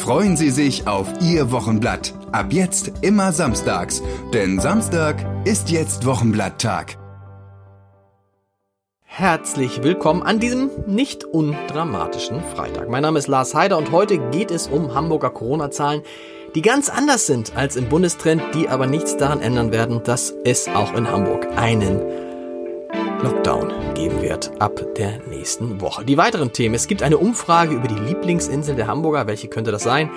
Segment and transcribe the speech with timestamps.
[0.00, 2.14] Freuen Sie sich auf Ihr Wochenblatt.
[2.32, 6.96] Ab jetzt immer samstags, denn Samstag ist jetzt Wochenblatttag.
[9.04, 12.88] Herzlich willkommen an diesem nicht undramatischen Freitag.
[12.88, 16.00] Mein Name ist Lars Heider und heute geht es um Hamburger Corona-Zahlen,
[16.54, 20.66] die ganz anders sind als im Bundestrend, die aber nichts daran ändern werden, dass es
[20.68, 22.00] auch in Hamburg einen
[23.22, 26.04] Lockdown geben wird ab der nächsten Woche.
[26.06, 26.74] Die weiteren Themen.
[26.74, 29.26] Es gibt eine Umfrage über die Lieblingsinsel der Hamburger.
[29.26, 30.08] Welche könnte das sein?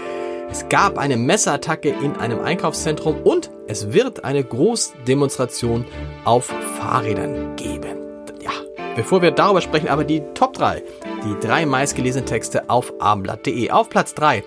[0.49, 5.85] Es gab eine Messerattacke in einem Einkaufszentrum und es wird eine Großdemonstration
[6.23, 7.97] auf Fahrrädern geben.
[8.41, 8.51] Ja,
[8.95, 10.81] bevor wir darüber sprechen, aber die Top 3.
[11.25, 13.71] Die drei meistgelesenen Texte auf abendblatt.de.
[13.71, 14.43] Auf Platz 3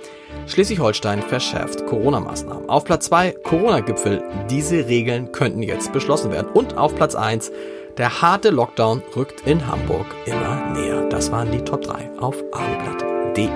[0.46, 2.68] Schleswig-Holstein verschärft Corona-Maßnahmen.
[2.68, 4.22] Auf Platz 2 Corona-Gipfel.
[4.48, 6.48] Diese Regeln könnten jetzt beschlossen werden.
[6.52, 7.50] Und auf Platz 1
[7.98, 11.08] der harte Lockdown rückt in Hamburg immer näher.
[11.08, 13.48] Das waren die Top 3 auf abendblatt.de.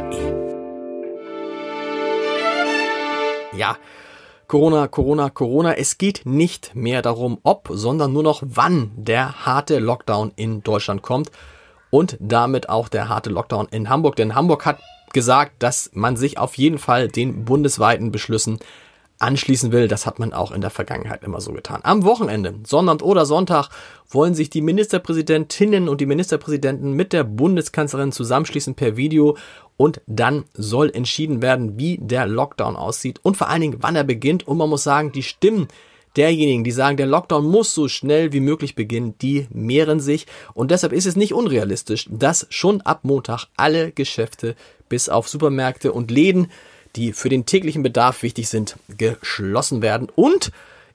[3.52, 3.77] Ja,
[4.47, 5.74] Corona, Corona, Corona.
[5.74, 11.02] Es geht nicht mehr darum, ob, sondern nur noch wann der harte Lockdown in Deutschland
[11.02, 11.30] kommt
[11.91, 14.16] und damit auch der harte Lockdown in Hamburg.
[14.16, 14.80] Denn Hamburg hat
[15.12, 18.58] gesagt, dass man sich auf jeden Fall den bundesweiten Beschlüssen
[19.20, 19.88] anschließen will.
[19.88, 21.80] Das hat man auch in der Vergangenheit immer so getan.
[21.82, 23.68] Am Wochenende, Sonntag oder Sonntag,
[24.08, 29.36] wollen sich die Ministerpräsidentinnen und die Ministerpräsidenten mit der Bundeskanzlerin zusammenschließen per Video
[29.76, 34.04] und dann soll entschieden werden, wie der Lockdown aussieht und vor allen Dingen, wann er
[34.04, 34.46] beginnt.
[34.46, 35.68] Und man muss sagen, die Stimmen
[36.16, 40.26] derjenigen, die sagen, der Lockdown muss so schnell wie möglich beginnen, die mehren sich.
[40.54, 44.56] Und deshalb ist es nicht unrealistisch, dass schon ab Montag alle Geschäfte
[44.88, 46.48] bis auf Supermärkte und Läden
[46.96, 50.08] die für den täglichen Bedarf wichtig sind, geschlossen werden.
[50.14, 50.50] Und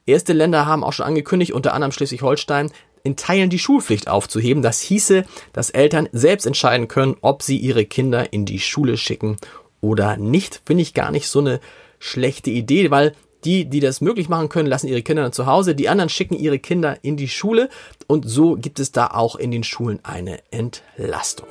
[0.06, 2.72] erste Länder haben auch schon angekündigt, unter anderem Schleswig-Holstein,
[3.04, 4.64] in Teilen die Schulpflicht aufzuheben.
[4.64, 9.38] Das hieße, dass Eltern selbst entscheiden können, ob sie ihre Kinder in die Schule schicken
[9.80, 10.62] oder nicht.
[10.66, 11.60] Finde ich gar nicht so eine
[12.00, 13.14] schlechte Idee, weil
[13.46, 15.76] die, die das möglich machen können, lassen ihre Kinder dann zu Hause.
[15.76, 17.70] Die anderen schicken ihre Kinder in die Schule.
[18.08, 21.48] Und so gibt es da auch in den Schulen eine Entlastung.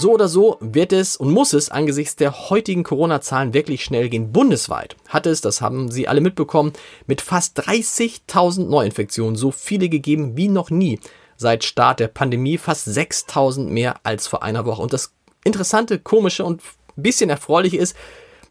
[0.00, 4.30] So oder so wird es und muss es angesichts der heutigen Corona-Zahlen wirklich schnell gehen.
[4.30, 6.72] Bundesweit hat es, das haben Sie alle mitbekommen,
[7.08, 11.00] mit fast 30.000 Neuinfektionen so viele gegeben wie noch nie
[11.36, 14.82] seit Start der Pandemie, fast 6.000 mehr als vor einer Woche.
[14.82, 16.62] Und das Interessante, komische und
[16.94, 17.96] bisschen erfreuliche ist,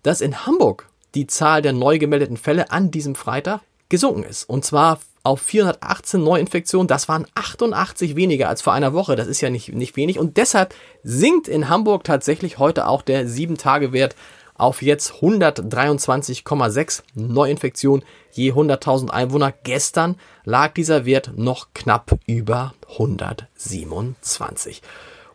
[0.04, 4.50] dass in Hamburg die Zahl der neu gemeldeten Fälle an diesem Freitag gesunken ist.
[4.50, 6.88] Und zwar auf 418 Neuinfektionen.
[6.88, 9.18] Das waren 88 weniger als vor einer Woche.
[9.18, 10.20] Das ist ja nicht, nicht wenig.
[10.20, 10.74] Und deshalb
[11.04, 14.16] sinkt in Hamburg tatsächlich heute auch der 7-Tage-Wert
[14.56, 19.54] auf jetzt 123,6 Neuinfektionen je 100.000 Einwohner.
[19.64, 20.16] Gestern
[20.46, 24.82] lag dieser Wert noch knapp über 127.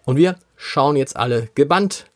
[0.05, 2.07] Und wir schauen jetzt alle gebannt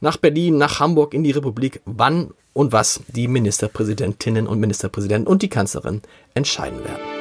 [0.00, 5.42] nach Berlin, nach Hamburg, in die Republik, wann und was die Ministerpräsidentinnen und Ministerpräsidenten und
[5.42, 6.02] die Kanzlerin
[6.34, 7.11] entscheiden werden.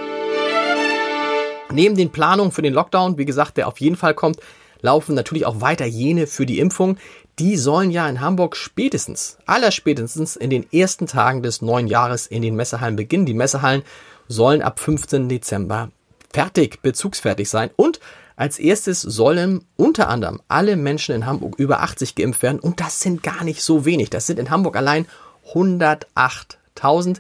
[1.72, 4.40] Neben den Planungen für den Lockdown, wie gesagt, der auf jeden Fall kommt,
[4.82, 6.98] laufen natürlich auch weiter jene für die Impfung.
[7.40, 12.42] Die sollen ja in Hamburg spätestens, allerspätestens in den ersten Tagen des neuen Jahres in
[12.42, 13.26] den Messehallen beginnen.
[13.26, 13.84] Die Messehallen
[14.28, 15.30] sollen ab 15.
[15.30, 15.90] Dezember
[16.34, 17.70] fertig, bezugsfertig sein.
[17.76, 18.00] Und
[18.36, 22.60] als erstes sollen unter anderem alle Menschen in Hamburg über 80 geimpft werden.
[22.60, 24.10] Und das sind gar nicht so wenig.
[24.10, 25.06] Das sind in Hamburg allein
[25.54, 27.20] 108.000.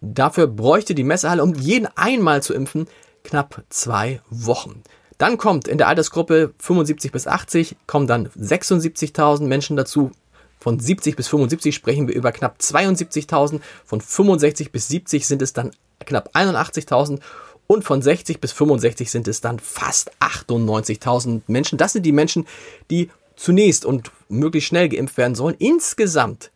[0.00, 2.86] Dafür bräuchte die Messehalle, um jeden einmal zu impfen,
[3.24, 4.82] knapp zwei Wochen.
[5.18, 10.10] Dann kommt in der Altersgruppe 75 bis 80 kommen dann 76.000 Menschen dazu.
[10.58, 13.60] Von 70 bis 75 sprechen wir über knapp 72.000.
[13.84, 15.72] Von 65 bis 70 sind es dann
[16.04, 17.20] knapp 81.000.
[17.66, 21.78] Und von 60 bis 65 sind es dann fast 98.000 Menschen.
[21.78, 22.46] Das sind die Menschen,
[22.90, 25.56] die zunächst und möglichst schnell geimpft werden sollen.
[25.58, 26.50] Insgesamt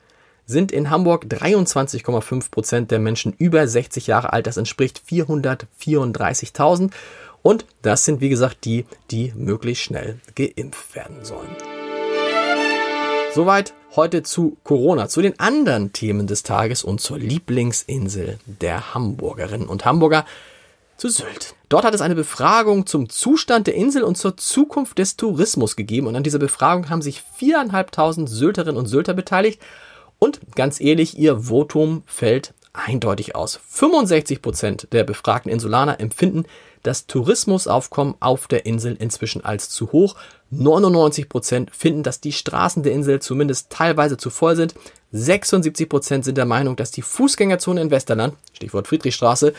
[0.46, 4.46] sind in Hamburg 23,5 Prozent der Menschen über 60 Jahre alt.
[4.46, 6.92] Das entspricht 434.000.
[7.42, 11.54] Und das sind, wie gesagt, die, die möglichst schnell geimpft werden sollen.
[13.34, 19.68] Soweit heute zu Corona, zu den anderen Themen des Tages und zur Lieblingsinsel der Hamburgerinnen
[19.68, 20.24] und Hamburger
[20.96, 21.54] zu Sylt.
[21.68, 26.06] Dort hat es eine Befragung zum Zustand der Insel und zur Zukunft des Tourismus gegeben
[26.06, 29.60] und an dieser Befragung haben sich viereinhalbtausend Sylterinnen und Sylter beteiligt
[30.18, 33.60] Und ganz ehrlich, ihr Votum fällt eindeutig aus.
[33.68, 36.44] 65 Prozent der befragten Insulaner empfinden
[36.82, 40.14] das Tourismusaufkommen auf der Insel inzwischen als zu hoch.
[40.50, 44.74] 99 Prozent finden, dass die Straßen der Insel zumindest teilweise zu voll sind.
[45.10, 49.52] 76 Prozent sind der Meinung, dass die Fußgängerzone in Westerland, Stichwort Friedrichstraße,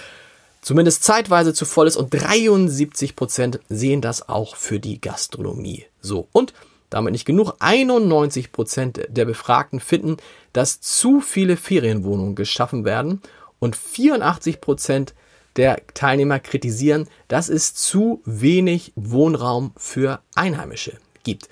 [0.61, 6.27] zumindest zeitweise zu voll ist und 73 Prozent sehen das auch für die Gastronomie so.
[6.31, 6.53] Und
[6.89, 10.17] damit nicht genug, 91 Prozent der Befragten finden,
[10.53, 13.21] dass zu viele Ferienwohnungen geschaffen werden
[13.59, 15.13] und 84 Prozent
[15.57, 21.49] der Teilnehmer kritisieren, dass es zu wenig Wohnraum für Einheimische gibt.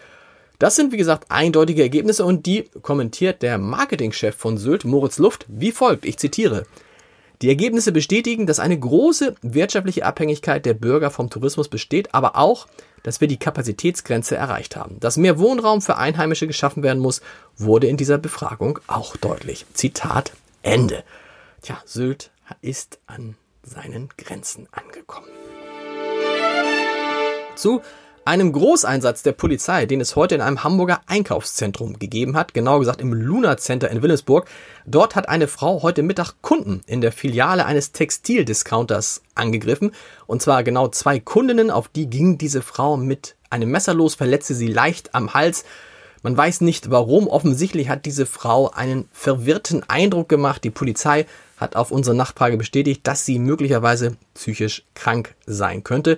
[0.60, 5.46] Das sind, wie gesagt, eindeutige Ergebnisse und die kommentiert der Marketingchef von Sylt, Moritz Luft,
[5.50, 6.06] wie folgt.
[6.06, 6.66] Ich zitiere.
[7.42, 12.68] Die Ergebnisse bestätigen, dass eine große wirtschaftliche Abhängigkeit der Bürger vom Tourismus besteht, aber auch,
[13.04, 15.00] dass wir die Kapazitätsgrenze erreicht haben.
[15.00, 17.22] Dass mehr Wohnraum für Einheimische geschaffen werden muss,
[17.58, 19.66] wurde in dieser Befragung auch deutlich.
[19.74, 20.32] Zitat
[20.64, 21.04] Ende.
[21.62, 25.28] Tja, Sylt ist an seinen Grenzen angekommen.
[27.56, 27.82] Zu
[28.26, 33.00] einem Großeinsatz der Polizei, den es heute in einem Hamburger Einkaufszentrum gegeben hat, genauer gesagt
[33.00, 34.48] im Luna Center in Wilhelmsburg.
[34.88, 39.92] Dort hat eine Frau heute Mittag Kunden in der Filiale eines Textildiscounters angegriffen.
[40.26, 44.56] Und zwar genau zwei Kundinnen, auf die ging diese Frau mit einem Messer los, verletzte
[44.56, 45.64] sie leicht am Hals.
[46.24, 47.28] Man weiß nicht warum.
[47.28, 50.64] Offensichtlich hat diese Frau einen verwirrten Eindruck gemacht.
[50.64, 56.18] Die Polizei hat auf unsere Nachfrage bestätigt, dass sie möglicherweise psychisch krank sein könnte.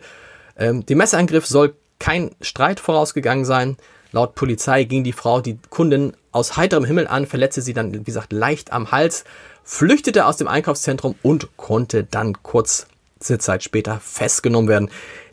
[0.56, 3.78] Ähm, dem Messerangriff soll kein Streit vorausgegangen sein.
[4.12, 8.04] Laut Polizei ging die Frau die Kundin aus heiterem Himmel an, verletzte sie dann, wie
[8.04, 9.26] gesagt, leicht am Hals,
[9.64, 12.86] flüchtete aus dem Einkaufszentrum und konnte dann kurze
[13.20, 14.90] Zeit später festgenommen werden.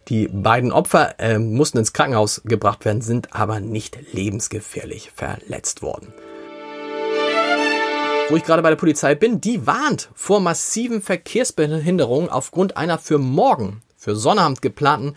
[0.08, 6.12] Die beiden Opfer äh, mussten ins Krankenhaus gebracht werden, sind aber nicht lebensgefährlich verletzt worden.
[8.28, 13.18] Wo ich gerade bei der Polizei bin, die warnt vor massiven Verkehrsbehinderungen aufgrund einer für
[13.18, 15.14] morgen, für Sonnabend geplanten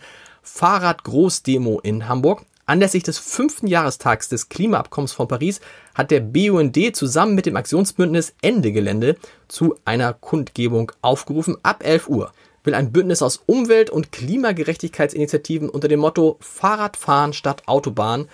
[0.54, 2.44] Fahrradgroßdemo in Hamburg.
[2.66, 5.60] Anlässlich des fünften Jahrestags des Klimaabkommens von Paris
[5.94, 9.16] hat der BUND zusammen mit dem Aktionsbündnis Ende Gelände
[9.48, 11.56] zu einer Kundgebung aufgerufen.
[11.62, 12.32] Ab 11 Uhr
[12.64, 18.28] will ein Bündnis aus Umwelt- und Klimagerechtigkeitsinitiativen unter dem Motto Fahrradfahren statt Autobahn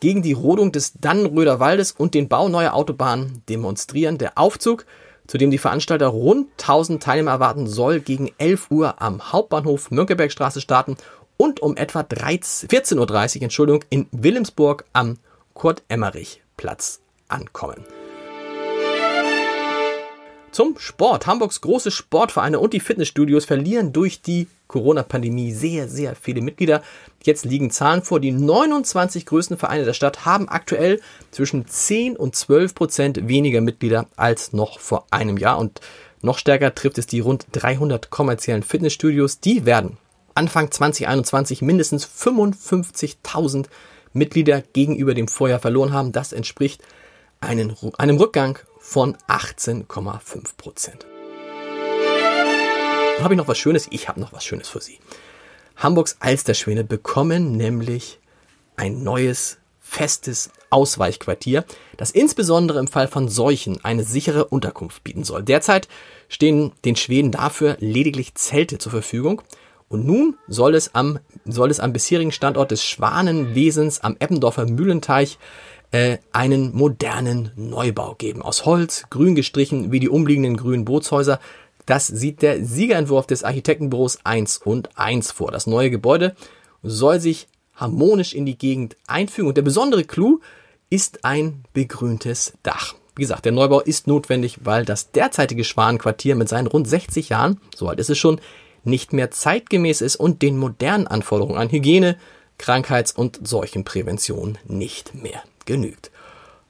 [0.00, 4.18] gegen die Rodung des Dannenröder Waldes und den Bau neuer Autobahnen demonstrieren.
[4.18, 4.84] Der Aufzug,
[5.26, 10.60] zu dem die Veranstalter rund 1000 Teilnehmer erwarten, soll gegen 11 Uhr am Hauptbahnhof Mönckebergstraße
[10.60, 10.96] starten
[11.40, 15.16] und um etwa 14.30 Uhr Entschuldigung, in Wilhelmsburg am
[15.54, 17.82] Kurt-Emmerich-Platz ankommen.
[20.52, 21.26] Zum Sport.
[21.26, 26.82] Hamburgs große Sportvereine und die Fitnessstudios verlieren durch die Corona-Pandemie sehr, sehr viele Mitglieder.
[27.22, 28.20] Jetzt liegen Zahlen vor.
[28.20, 31.00] Die 29 größten Vereine der Stadt haben aktuell
[31.30, 35.58] zwischen 10 und 12 Prozent weniger Mitglieder als noch vor einem Jahr.
[35.58, 35.80] Und
[36.20, 39.40] noch stärker trifft es die rund 300 kommerziellen Fitnessstudios.
[39.40, 39.96] Die werden
[40.40, 43.66] Anfang 2021 mindestens 55.000
[44.14, 46.12] Mitglieder gegenüber dem Vorjahr verloren haben.
[46.12, 46.82] Das entspricht
[47.42, 51.04] einen, einem Rückgang von 18,5 Prozent.
[53.20, 53.86] Habe ich noch was Schönes?
[53.90, 54.98] Ich habe noch was Schönes für Sie.
[55.76, 58.18] Hamburgs Alsterschwäne bekommen nämlich
[58.76, 61.66] ein neues festes Ausweichquartier,
[61.98, 65.42] das insbesondere im Fall von Seuchen eine sichere Unterkunft bieten soll.
[65.42, 65.86] Derzeit
[66.30, 69.42] stehen den Schweden dafür lediglich Zelte zur Verfügung
[69.90, 75.38] und nun soll es am, soll es am bisherigen Standort des Schwanenwesens am Eppendorfer Mühlenteich
[75.90, 78.40] äh, einen modernen Neubau geben.
[78.40, 81.40] Aus Holz, grün gestrichen wie die umliegenden grünen Bootshäuser.
[81.86, 85.50] Das sieht der Siegerentwurf des Architektenbüros 1 und 1 vor.
[85.50, 86.36] Das neue Gebäude
[86.84, 90.38] soll sich harmonisch in die Gegend einfügen und der besondere Clou
[90.88, 92.94] ist ein begrüntes Dach.
[93.16, 97.60] Wie gesagt, der Neubau ist notwendig, weil das derzeitige Schwanenquartier mit seinen rund 60 Jahren,
[97.74, 98.40] so alt ist es schon,
[98.84, 102.16] nicht mehr zeitgemäß ist und den modernen Anforderungen an Hygiene,
[102.58, 106.10] Krankheits- und Seuchenprävention nicht mehr genügt.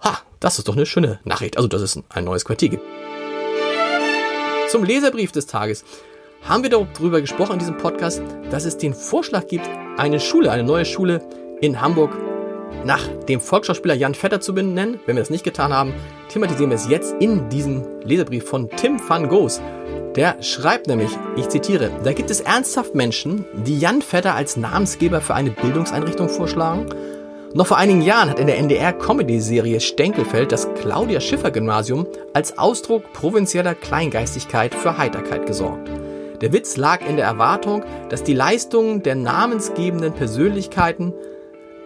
[0.02, 1.56] Ha, das ist doch eine schöne Nachricht.
[1.56, 2.84] Also, dass es ein neues Quartier gibt.
[4.68, 5.84] Zum Leserbrief des Tages
[6.42, 10.62] haben wir darüber gesprochen in diesem Podcast, dass es den Vorschlag gibt, eine Schule, eine
[10.62, 11.28] neue Schule
[11.60, 12.16] in Hamburg
[12.84, 15.00] nach dem Volksschauspieler Jan Vetter zu benennen.
[15.06, 15.92] Wenn wir das nicht getan haben,
[16.28, 19.60] thematisieren wir es jetzt in diesem Leserbrief von Tim van Goes.
[20.16, 25.20] Der schreibt nämlich, ich zitiere, da gibt es ernsthaft Menschen, die Jan Vetter als Namensgeber
[25.20, 26.86] für eine Bildungseinrichtung vorschlagen.
[27.54, 33.12] Noch vor einigen Jahren hat in der NDR-Comedy-Serie Stenkelfeld das Claudia Schiffer Gymnasium als Ausdruck
[33.12, 35.88] provinzieller Kleingeistigkeit für Heiterkeit gesorgt.
[36.40, 41.12] Der Witz lag in der Erwartung, dass die Leistungen der namensgebenden Persönlichkeiten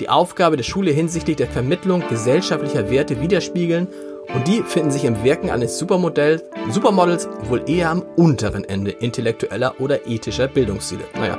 [0.01, 3.89] die Aufgabe der Schule hinsichtlich der Vermittlung gesellschaftlicher Werte widerspiegeln
[4.33, 9.75] Und die finden sich im Wirken eines Supermodell, Supermodels wohl eher am unteren Ende intellektueller
[9.81, 11.05] oder ethischer Bildungsziele.
[11.15, 11.39] Naja,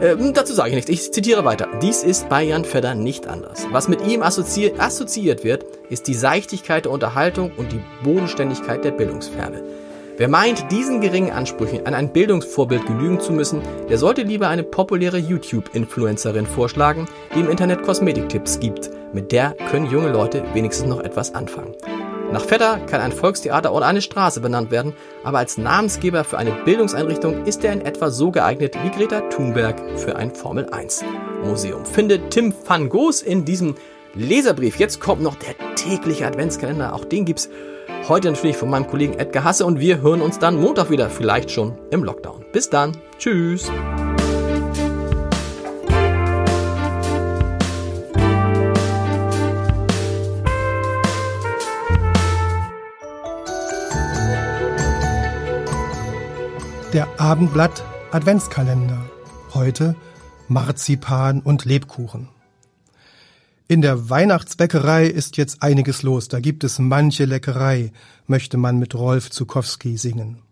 [0.00, 0.90] ähm, dazu sage ich nichts.
[0.90, 1.68] Ich zitiere weiter.
[1.80, 3.66] Dies ist bei Jan Fedder nicht anders.
[3.70, 8.90] Was mit ihm assozi assoziiert wird, ist die Seichtigkeit der Unterhaltung und die Bodenständigkeit der
[8.90, 9.62] Bildungsferne.
[10.22, 14.62] Wer meint, diesen geringen Ansprüchen an ein Bildungsvorbild genügen zu müssen, der sollte lieber eine
[14.62, 18.88] populäre YouTube-Influencerin vorschlagen, die im Internet Kosmetiktipps gibt.
[19.12, 21.74] Mit der können junge Leute wenigstens noch etwas anfangen.
[22.30, 24.92] Nach Vetter kann ein Volkstheater oder eine Straße benannt werden,
[25.24, 29.82] aber als Namensgeber für eine Bildungseinrichtung ist er in etwa so geeignet wie Greta Thunberg
[29.96, 31.02] für ein Formel 1
[31.42, 31.84] Museum.
[31.84, 33.74] Findet Tim van Goos in diesem
[34.14, 34.78] Leserbrief.
[34.78, 36.94] Jetzt kommt noch der tägliche Adventskalender.
[36.94, 37.48] Auch den gibt's
[38.08, 41.50] heute natürlich von meinem Kollegen Edgar Hasse und wir hören uns dann Montag wieder, vielleicht
[41.50, 42.44] schon im Lockdown.
[42.52, 42.96] Bis dann.
[43.18, 43.70] Tschüss.
[56.92, 58.98] Der Abendblatt Adventskalender.
[59.54, 59.96] Heute
[60.48, 62.28] Marzipan und Lebkuchen.
[63.72, 66.28] In der Weihnachtsbäckerei ist jetzt einiges los.
[66.28, 67.90] Da gibt es manche Leckerei,
[68.26, 70.42] möchte man mit Rolf Zukowski singen.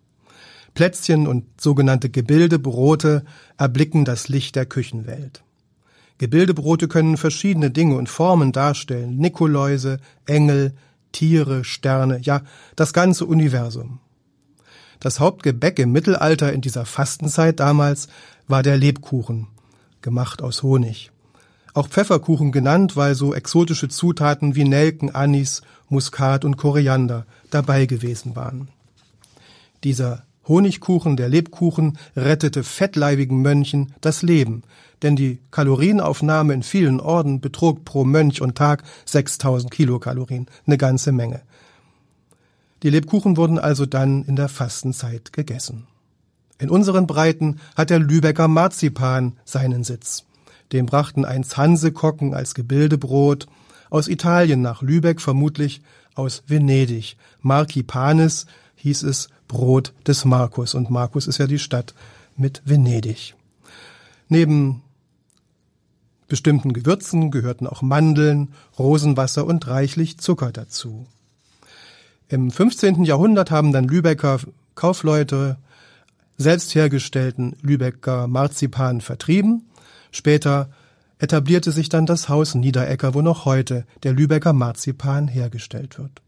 [0.72, 3.26] Plätzchen und sogenannte Gebildebrote
[3.58, 5.42] erblicken das Licht der Küchenwelt.
[6.16, 9.18] Gebildebrote können verschiedene Dinge und Formen darstellen.
[9.18, 10.72] Nikoläuse, Engel,
[11.12, 12.40] Tiere, Sterne, ja,
[12.74, 14.00] das ganze Universum.
[14.98, 18.08] Das Hauptgebäck im Mittelalter in dieser Fastenzeit damals
[18.48, 19.46] war der Lebkuchen,
[20.00, 21.10] gemacht aus Honig.
[21.72, 28.34] Auch Pfefferkuchen genannt, weil so exotische Zutaten wie Nelken, Anis, Muskat und Koriander dabei gewesen
[28.36, 28.68] waren.
[29.84, 34.62] Dieser Honigkuchen, der Lebkuchen, rettete fettleibigen Mönchen das Leben,
[35.02, 41.12] denn die Kalorienaufnahme in vielen Orden betrug pro Mönch und Tag 6000 Kilokalorien, eine ganze
[41.12, 41.40] Menge.
[42.82, 45.86] Die Lebkuchen wurden also dann in der Fastenzeit gegessen.
[46.58, 50.24] In unseren Breiten hat der Lübecker Marzipan seinen Sitz.
[50.72, 53.46] Dem brachten einst Hansekocken als Gebildebrot
[53.90, 55.82] aus Italien nach Lübeck, vermutlich
[56.14, 57.16] aus Venedig.
[57.40, 58.46] Markipanis
[58.76, 61.94] hieß es Brot des Markus und Markus ist ja die Stadt
[62.36, 63.34] mit Venedig.
[64.28, 64.82] Neben
[66.28, 71.06] bestimmten Gewürzen gehörten auch Mandeln, Rosenwasser und reichlich Zucker dazu.
[72.28, 73.02] Im 15.
[73.02, 74.38] Jahrhundert haben dann Lübecker
[74.76, 75.58] Kaufleute
[76.38, 79.66] selbst hergestellten Lübecker Marzipan vertrieben.
[80.10, 80.70] Später
[81.18, 86.22] etablierte sich dann das Haus Niederecker, wo noch heute der Lübecker Marzipan hergestellt wird.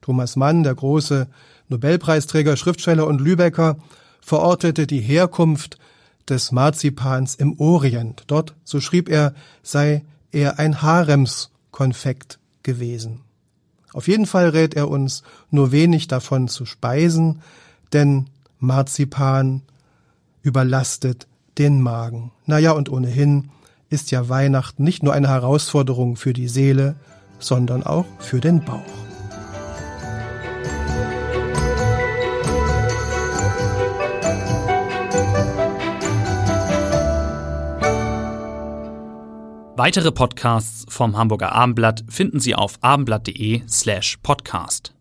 [0.00, 1.28] Thomas Mann, der große
[1.68, 3.76] Nobelpreisträger, Schriftsteller und Lübecker,
[4.20, 5.78] verortete die Herkunft
[6.28, 8.24] des Marzipans im Orient.
[8.26, 13.20] Dort, so schrieb er, sei er ein Haremskonfekt gewesen.
[13.92, 17.42] Auf jeden Fall rät er uns, nur wenig davon zu speisen,
[17.92, 19.62] denn Marzipan
[20.42, 21.26] überlastet
[21.58, 22.32] den Magen.
[22.46, 23.50] Naja, und ohnehin
[23.88, 26.96] ist ja Weihnachten nicht nur eine Herausforderung für die Seele,
[27.38, 28.80] sondern auch für den Bauch.
[39.76, 44.92] Weitere Podcasts vom Hamburger Abendblatt finden Sie auf abendblatt.de slash podcast.